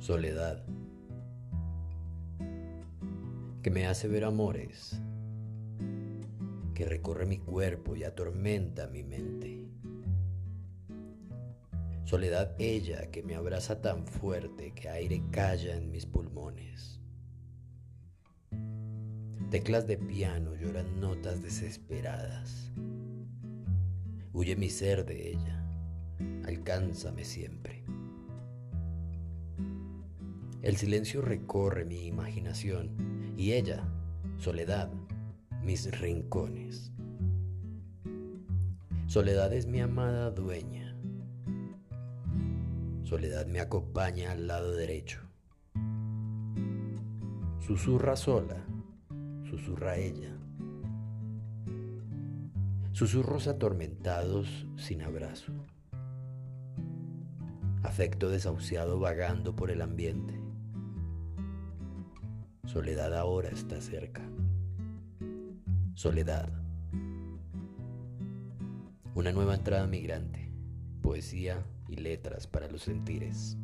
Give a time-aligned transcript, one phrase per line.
[0.00, 0.64] Soledad,
[3.62, 4.98] que me hace ver amores,
[6.72, 9.68] que recorre mi cuerpo y atormenta mi mente.
[12.04, 16.98] Soledad ella que me abraza tan fuerte que aire calla en mis pulmones.
[19.50, 22.72] Teclas de piano lloran notas desesperadas.
[24.32, 25.62] Huye mi ser de ella,
[26.46, 27.84] alcánzame siempre.
[30.62, 33.88] El silencio recorre mi imaginación y ella,
[34.36, 34.90] soledad,
[35.62, 36.92] mis rincones.
[39.06, 40.94] Soledad es mi amada dueña.
[43.04, 45.20] Soledad me acompaña al lado derecho.
[47.66, 48.62] Susurra sola,
[49.48, 50.36] susurra ella.
[52.92, 55.52] Susurros atormentados sin abrazo.
[57.82, 60.39] Afecto desahuciado vagando por el ambiente.
[62.72, 64.22] Soledad ahora está cerca.
[65.94, 66.48] Soledad.
[69.16, 70.52] Una nueva entrada migrante.
[71.02, 73.56] Poesía y letras para los sentires.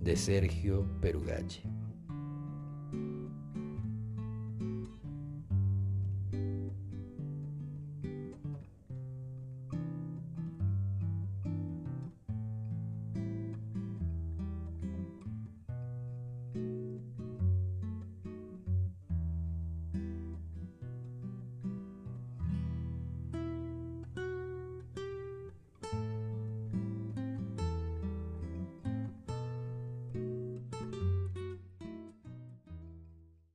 [0.00, 1.62] De Sergio Perugache.